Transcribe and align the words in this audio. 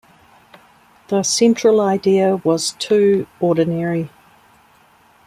The 1.09 1.21
central 1.21 1.79
idea 1.79 2.37
was 2.37 2.71
too 2.79 3.27
ordinary. 3.39 4.09